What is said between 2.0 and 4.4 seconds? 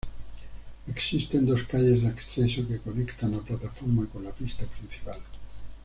de acceso que conectan la plataforma con la